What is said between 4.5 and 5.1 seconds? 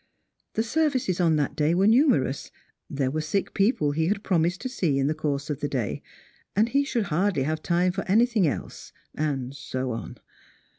to see in